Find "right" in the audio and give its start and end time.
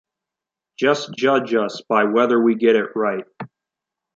2.95-3.25